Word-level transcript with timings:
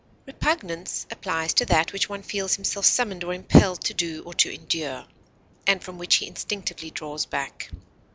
Repugnance 0.25 1.05
applies 1.11 1.53
to 1.53 1.65
that 1.67 1.93
which 1.93 2.09
one 2.09 2.23
feels 2.23 2.55
himself 2.55 2.87
summoned 2.87 3.23
or 3.23 3.35
impelled 3.35 3.83
to 3.83 3.93
do 3.93 4.23
or 4.23 4.33
to 4.33 4.51
endure, 4.51 5.05
and 5.67 5.83
from 5.83 5.99
which 5.99 6.15
he 6.15 6.25
instinctively 6.27 6.89
draws 6.89 7.27
back. 7.27 7.69